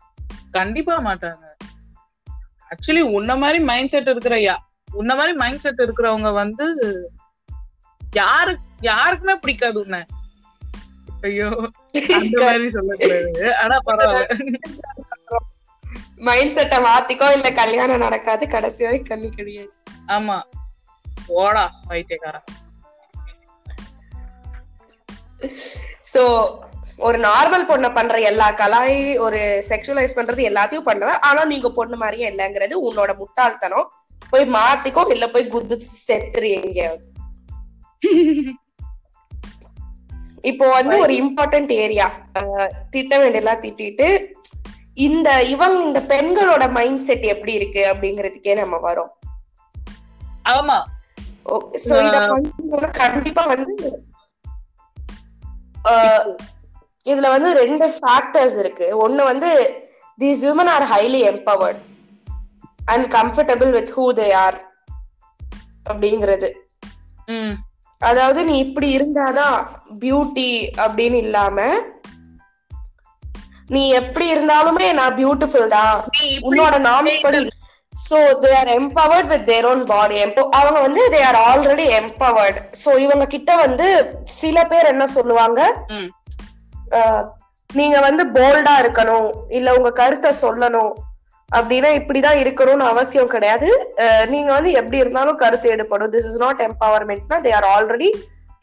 [0.50, 1.56] கண்டிப்பா மாட்டாங்க.
[2.70, 4.40] ஆக்சுவலி உன்ன மாதிரி மைண்ட் செட் இருக்கிற
[4.98, 6.66] உன்ன மாதிரி மைண்ட் செட் இருக்கிறவங்க வந்து
[8.00, 8.52] யாரு
[8.88, 10.00] யாருக்குமே பிடிக்காது உன்னை.
[11.28, 11.48] ஐயோ
[12.18, 13.48] அந்த மாதிரி சொல்லக்கூடாது.
[13.62, 14.60] ஆனா பரவாயில்ல.
[16.28, 19.74] மைண்ட் செட்டை மாத்திக்கோ இல்ல கல்யாணம் நடக்காது கடைசி வரைக்கும் கண்ணு கிடையாது
[20.16, 20.38] ஆமா.
[21.28, 22.40] போடா பைத்தியக்காரா
[26.12, 26.22] சோ
[27.06, 31.20] ஒரு நார்மல் பொண்ணை பண்ற எல்லா கலாய் ஒரு செக்ஷுவலைஸ் பண்றது எல்லாத்தையும் பண்ணுவேன்.
[31.28, 33.86] ஆனா நீங்க பொண்ணு மாதிரியே இல்லைங்கிறது உன்னோட முட்டாள்தனம்.
[34.30, 35.76] போய் மாத்திக்கோ இல்ல போய் குத்து
[36.08, 36.80] செத்துறீங்க
[40.50, 42.06] இப்போ வந்து ஒரு இம்பார்ட்டன்ட் ஏரியா
[42.90, 44.06] திட்ட வேண்டியெல்லாம் திட்டிட்டு
[45.06, 49.10] இந்த இவங்க இந்த பெண்களோட மைண்ட் செட் எப்படி இருக்கு அப்படிங்கறதுக்கே நம்ம வரோம்.
[50.48, 50.78] ஆமா.
[51.84, 52.16] சோ இத
[53.02, 53.74] கண்டிப்பா வந்து
[57.04, 58.86] இதுல வந்து ரெண்டு ஃபேக்டர்ஸ் இருக்கு.
[59.04, 59.50] ஒண்ணு வந்து
[60.18, 61.80] these women are highly empowered
[62.92, 64.58] and comfortable with who they are
[65.90, 66.50] அப்படிங்கிறது.
[68.00, 69.58] அதாவது நீ இப்படி இருந்தாதான்
[70.02, 70.50] பியூட்டி
[70.84, 71.66] அப்படின்னு இல்லாம
[73.74, 75.96] நீ எப்படி இருந்தாலுமே நான் பியூட்டிஃபுல் தான்.
[76.48, 77.40] உன்னோட நார்ம்ஸ் படி
[77.92, 80.16] so they are empowered with their own body
[80.58, 83.86] அவங்க வந்து they are already empowered so இவங்க கிட்ட வந்து
[84.40, 85.60] சில பேர் என்ன சொல்லுவாங்க?
[87.70, 89.28] நீங்க வந்து போல்டா இருக்கணும்.
[89.58, 90.92] இல்ல உங்க கருத்தை சொல்லணும்.
[91.58, 93.68] அப்படின்னா இப்படிதான் இருக்கணும்னு அவசியம் கிடையாது.
[94.32, 98.10] நீங்க வந்து எப்படி இருந்தாலும் கருத்து எடுப்படும் this is not எம்பவர்மெண்ட்னா they are already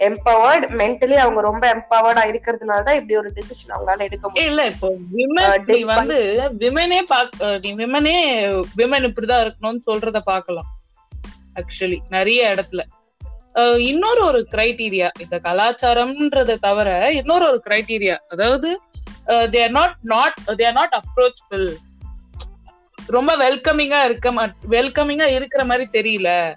[0.08, 4.50] empowered mentally அவங்க ரொம்ப எம்பவர்டா இருக்கிறதுனால தான் இப்படி ஒரு டிசிஷன் அவங்களால எடுக்க முடியும்.
[4.50, 6.20] இல்ல இப்போ விமன் வந்து
[6.64, 7.00] விமனே
[7.64, 8.18] நீ விமனே
[8.80, 10.70] விமன் இப்படிதான் இருக்கணும்னு சொல்றத பாக்கலாம்
[11.62, 12.84] ஆக்சுவலி நிறைய இடத்துல.
[13.90, 18.70] இன்னொரு ஒரு கிரைட்டீரியா இந்த கலாச்சாரம்ன்றத தவிர இன்னொரு ஒரு கிரைட்டீரியா அதாவது
[19.56, 21.66] they're not not they're not approachable
[23.10, 24.32] ரொம்ப வெல்கமிங்கா இருக்க
[24.68, 26.56] வெல்கமிங்கா இருக்கிற மாதிரி தெரியல.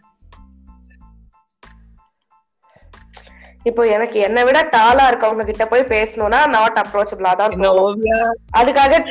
[3.66, 7.88] இப்போ எனக்கு என்னை விட டாலா இருக்கவங்க கிட்ட போய் பேசணும்னா நாட் அப்ரோச்சபிளா தான் என்ன தோணும்.
[7.88, 8.32] ஓவியா?
[8.52, 9.04] அதுக்காக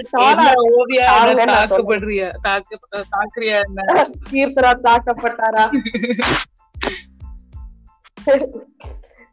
[0.78, 1.08] ஓவியா?
[1.52, 2.80] தாக்கப்படுறியா தாக்கு
[3.12, 3.60] தாக்குறியா
[4.88, 5.72] தாக்கப்பட்டாரா?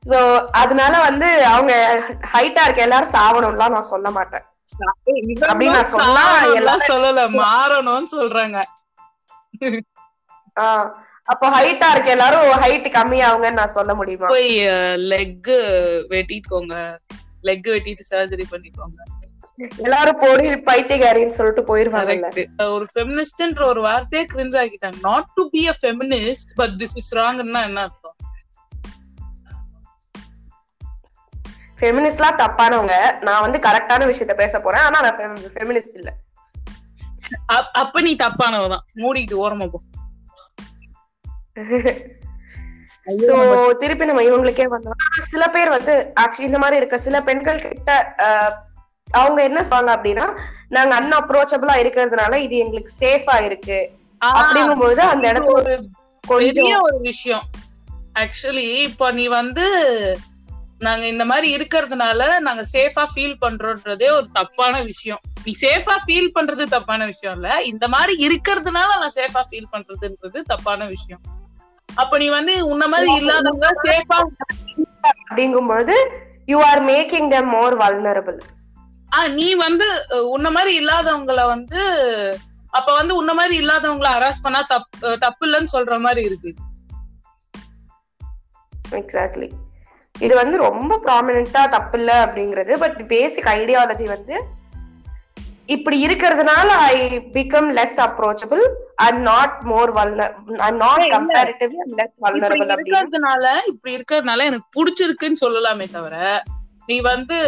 [0.02, 1.98] சோ அதனால வந்து அவங்க
[2.32, 4.55] ஹைட்டா இருக்க எல்லாரும் சாவணும்லாம் நான் சொல்ல மாட்டேன்.
[4.66, 6.24] சொன்னா
[6.54, 8.58] எல்லாரும் சொல்லல மாறணும்னு சொல்றாங்க.
[10.56, 10.88] ஆஹ்
[11.24, 14.26] அப்போ ஹைட்டா இருக்க எல்லாரும் ஹைட் கம்மியாவுங்கன்னு நான் சொல்ல முடியுமா?
[14.26, 14.48] போய்
[15.12, 15.50] லெக்
[16.08, 16.74] வெட்டிக்கோங்க.
[17.42, 18.98] லெக் வெட்டிட்டு சர்ஜரி பண்ணிக்கோங்க.
[19.76, 22.48] எல்லாரும் போடி பைத்தியகாரின்னு சொல்லிட்டு Correct.
[22.68, 24.96] ஒரு ஃபெமினிஸ்ட்ன்ற ஒரு வார்த்தையே கிரிஞ்ச் ஆக்கிட்டாங்க.
[25.00, 28.15] Not to be a feminist but this is ராங்னா என்ன அர்த்தம்?
[31.80, 33.20] ஃபெமினிஸ்ட்லாம் தப்பானவங்க.
[33.20, 34.80] நான் வந்து கரெக்டான விஷயத்த பேச போறேன்.
[34.80, 35.16] ஆனா நான்
[35.54, 36.14] ஃபெமினிஸ்ட் இல்ல.
[37.52, 39.80] அப்- அப்ப நீ தப்பானவதான் மூடிக்கிட்டு ஓரமா போ.
[43.06, 48.14] சோ திருப்பி நம்ம இவங்களுக்கே வந்தோம் சில பேர் வந்து ஆக்சுவலி இந்த மாதிரி இருக்க சில பெண்கள் கிட்ட
[49.10, 53.90] அவங்க என்ன சொல்றாங்க அப்படின்னா நாங்க அன் அப்ரோச்சபிளா இருக்கிறதுனால இது எங்களுக்கு சேஃபா இருக்கு.
[54.24, 55.88] அப்படிங்கும்போது அந்த இடத்துல ஒரு
[56.28, 57.42] பெரிய கொஞ்சம் ஒரு விஷயம்.
[58.14, 60.18] ஆக்சுவலி இப்போ நீ வந்து
[60.80, 65.20] நாங்க இந்த மாதிரி இருக்கிறதுனால நாங்க சேஃபா ஃபீல் பண்றோன்றதே ஒரு தப்பான விஷயம்.
[65.44, 67.62] நீ சேஃபா ஃபீல் பண்றது தப்பான விஷயம் இல்ல.
[67.62, 71.22] இந்த மாதிரி இருக்கிறதுனால நான் சேஃபா ஃபீல் பண்றதுன்றது தப்பான விஷயம்.
[71.88, 74.18] அப்ப நீ வந்து உன்ன மாதிரி இல்லாதவங்க சேஃபா
[75.20, 75.96] அப்படிங்கும்பொழுது
[76.46, 78.38] you are making them more vulnerable
[79.10, 79.86] ஆஹ் நீ வந்து
[80.30, 81.80] உன்ன மாதிரி இல்லாதவங்கள வந்து
[82.72, 86.50] அப்ப வந்து உன்ன மாதிரி இல்லாதவங்கள அரெஸ்ட் பண்ணா தப்பு தப்பு இல்லைன்னு சொல்ற மாதிரி இருக்கு.
[88.96, 89.48] எக்ஸாக்ட்லி
[90.20, 92.72] இது வந்து ரொம்ப ப்ராமினெண்டா தப்பு இல்ல அப்படிங்கிறது.
[92.78, 94.36] பட் பேசிக் ஐடியாலஜி வந்து
[95.66, 96.96] இப்படி இருக்கிறதுனால I
[97.36, 98.62] become less approachable
[98.96, 99.90] and not more
[102.76, 106.16] இருக்கிறதுனால இப்படி இருக்கிறதுனால எனக்கு பிடிச்சிருக்குன்னு சொல்லலாமே தவிர
[106.88, 107.38] நீ வந்து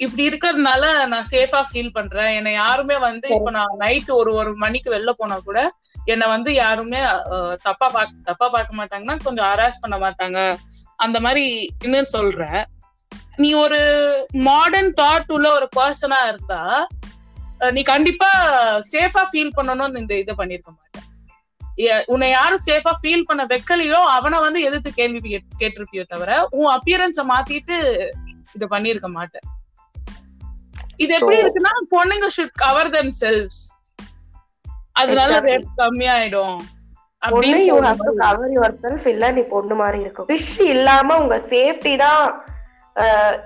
[0.00, 2.34] இப்படி இருக்கிறதுனால நான் சேஃபா ஃபீல் பண்றேன்.
[2.34, 5.58] என்னை யாருமே வந்து இப்ப நான் நைட் ஒரு ஒரு மணிக்கு வெளில போனா கூட
[6.06, 7.00] என்னை வந்து யாருமே
[7.62, 10.38] தப்பா பாக்க தப்பா பார்க்க மாட்டாங்கன்னா கொஞ்சம் ஹராஸ் பண்ண மாட்டாங்க.
[11.02, 11.44] அந்த மாதிரி
[11.82, 12.60] இன்னும் சொல்றேன்
[13.36, 13.80] நீ ஒரு
[14.42, 16.60] மாடர்ன் தாட் உள்ள ஒரு பர்சனா இருந்தா
[17.70, 18.28] நீ கண்டிப்பா
[18.92, 21.08] சேஃபா ஃபீல் பண்ணணும்னு இந்த இதை பண்ணிருக்க மாட்டேன்
[22.06, 27.22] உன்னை யாரும் சேஃபா ஃபீல் பண்ண வைக்கலையோ அவனை வந்து எதிர்த்து கேள்வி கேட்- கேட்டிருப்பியோ தவிர உன் அப்பியரன்ஸ
[27.30, 27.76] மாத்திட்டு
[28.54, 29.46] இத பண்ணிருக்க மாட்டேன்
[30.98, 33.60] இது எப்படி இருக்குன்னா பொண்ணுங்க ஷுட் கவர் தெம் செல்ஸ்
[34.92, 35.32] அதனால.
[35.40, 36.58] ரேட் கம்மியாயிடும்.
[37.22, 38.12] அப்படின்னு you have to.
[38.22, 38.52] Cover
[38.84, 42.22] yourself இல்ல நீ பொண்ணு மாதிரி இருக்கும் விஷ் இல்லாம உங்க சேஃப்டி தான்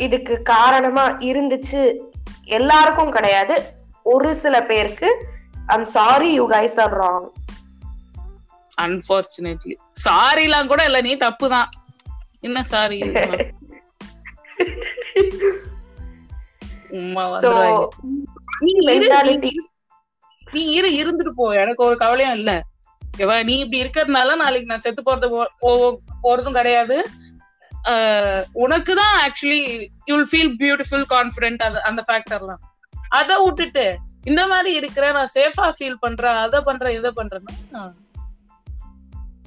[0.05, 1.83] இதுக்கு காரணமா இருந்துச்சு.
[2.59, 3.57] எல்லாருக்கும் கிடையாது.
[4.13, 5.09] ஒரு சில பேருக்கு
[5.75, 7.27] I'm sorry you guys are wrong
[8.85, 11.69] unfortunately சாரிலாம் கூட இல்ல நீ தப்பு தான்.
[12.47, 12.99] என்ன சாரி
[20.43, 21.47] நீ இரு இருந்துட்டு போ.
[21.63, 22.51] எனக்கு ஒரு கவலையும் இல்ல.
[23.17, 25.29] ஓகேவா நீ இப்படி இருக்கிறதுனால நாளைக்கு நான் செத்து போறது
[25.63, 26.97] போ- போறதும் கிடையாது.
[27.85, 29.61] ஆஹ் உனக்கு தான் actually
[30.07, 32.63] you'll feel beautiful confident அது அந்த ஃபேக்டர்லாம்
[33.11, 33.85] அதை விட்டுட்டு
[34.25, 37.55] இந்த மாதிரி இருக்கிற நான் சேஃபா ஃபீல் பண்றேன் அதை பண்றேன் இதை பண்றேன்னா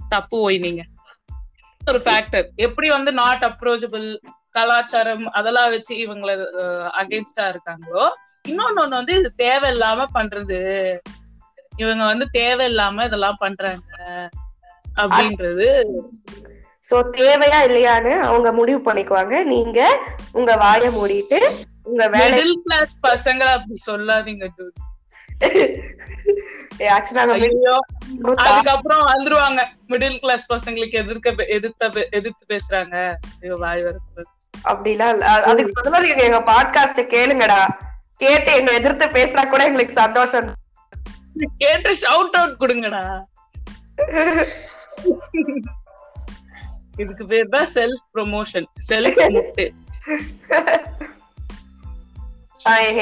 [0.09, 0.83] தப்பு போய் நீங்க.
[1.81, 4.07] ஒரு ஃபேக்டர் எப்படி வந்து நாட் அப்ரோச்சபிள்
[4.51, 6.31] கலாச்சாரம் அதெல்லாம் வச்சு இவங்கள
[7.01, 8.05] அகேன்ஸ்டா இருக்காங்களோ
[8.47, 10.59] இன்னொன்னு ஒண்ணு வந்து இது தேவையில்லாம பண்றது.
[11.83, 13.87] இவங்க வந்து தேவையில்லாம இதெல்லாம் பண்றாங்க
[15.01, 15.67] அப்படின்றது.
[16.85, 19.35] சோ தேவையா இல்லையான்னு அவங்க முடிவு பண்ணிக்குவாங்க.
[19.53, 19.79] நீங்க
[20.37, 21.39] உங்க வாயை மூடிட்டு
[21.89, 24.45] உங்க மிடில் கிளாஸ் பசங்க அப்படி சொல்லாதீங்க
[28.45, 29.61] அதுக்கப்புறம் வந்துருவாங்க.
[29.91, 32.95] மிடில் கிளாஸ் பசங்களுக்கு எதிர்க்க எதிர்த்த எதிர்த்து பேசுறாங்க.
[33.41, 34.29] ஐயோ வாய் வரக்கூடாது
[34.71, 37.61] அப்படிலாம் அதுக்கு பதிலா நீங்க எங்க பாட்காஸ்ட கேளுங்கடா.
[38.23, 40.49] கேட்டு எங்க எதிர்த்து பேசினா கூட எங்களுக்கு சந்தோஷம்.
[41.57, 43.03] கேட்டு ஷவுட் அவுட் கொடுங்கடா.
[46.97, 49.67] இதுக்கு பேர் தான் செல்ஃப் ப்ரொமோஷன் செல்ஃப் முட்டு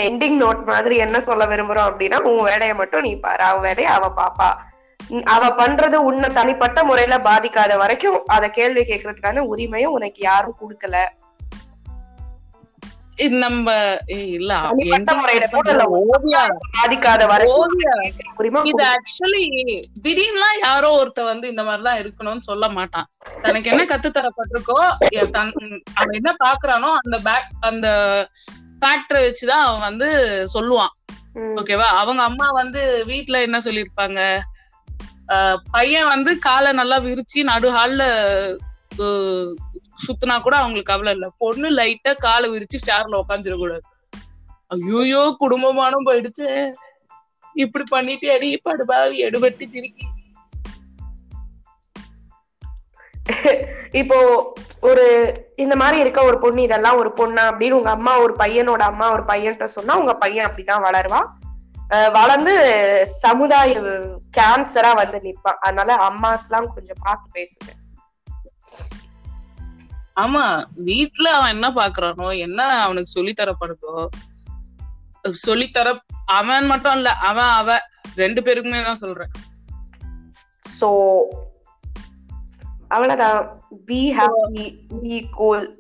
[0.08, 3.44] எண்டிங் நோட் மாதிரி என்ன சொல்ல விரும்புறோம் அப்படின்னா உன் வேலையை மட்டும் நீ பாரு.
[3.44, 4.50] அவ வேலையை அவ பாப்பா.
[5.24, 10.96] அவ பண்றது உன்னை தனிப்பட்ட முறையில பாதிக்காத வரைக்கும் அத கேள்வி கேட்கறதுக்கான உரிமையும் உனக்கு யாரும் கொடுக்கல.
[17.56, 17.94] ஓவியா
[18.36, 19.44] உரிமை இது ஆக்சுவலி
[20.02, 23.08] திடீர்னுலாம் யாரோ ஒருத்த வந்து இந்த மாதிரிலாம் இருக்கணும்னு சொல்ல மாட்டான்.
[23.42, 24.78] தனக்கு என்ன கத்து தரப்பட்டிருக்கோ
[25.94, 27.88] அவன் என்ன பாக்குறானோ அந்த பேக் அந்த
[28.82, 30.10] ஃபேக்டரை வச்சுதான் அவன் வந்து
[30.54, 30.94] சொல்லுவான்.
[31.56, 34.20] ஓகேவா அவங்க அம்மா வந்து வீட்ல என்ன சொல்லிருப்பாங்க
[35.30, 38.04] ஆஹ் பையன் வந்து காலை நல்லா விரிச்சு நடு ஹால்ல
[40.06, 41.28] சுத்தினா கூட அவங்களுக்கு கவலை இல்ல.
[41.44, 43.86] பொண்ணு லைட்டா காலை விரிச்சு சேர்ல உட்காந்துடக்கூடாது
[44.76, 46.48] ஐயோயோ குடும்பமானம் போயிடுச்சு.
[47.56, 50.06] இப்படி பண்ணிட்டு அடி படுபாவி எடுபட்டு திருக்கி
[54.00, 54.18] இப்போ
[54.90, 55.04] ஒரு
[55.64, 59.24] இந்த மாதிரி இருக்க ஒரு பொண்ணு இதெல்லாம் ஒரு பொண்ணா அப்படின்னு உங்க அம்மா ஒரு பையனோட அம்மா ஒரு
[59.32, 61.28] பையன்கிட்ட சொன்னா உங்க பையன் அப்படிதான் வளருவான்
[62.18, 62.54] வளர்ந்து
[63.24, 63.82] சமுதாய
[64.38, 65.60] கேன்சரா வந்து நிப்பான்.
[65.68, 67.70] அதனால அம்மாஸ் எல்லாம் கொஞ்சம் பார்த்து பேசுங்க.
[70.18, 74.10] ஆமா வீட்ல அவன் என்ன பாக்குறானோ என்ன அவனுக்கு சொல்லி தரப்படுதோ
[75.32, 77.80] சொல்லித்தர அவன் மட்டும் இல்ல அவன் அவ
[78.16, 79.32] ரெண்டு பேருக்குமே தான் சொல்றேன்.
[80.80, 80.90] சோ
[82.88, 84.66] அவ்வளவுதான் பி ஹாப்பி
[85.02, 85.77] பி கூல்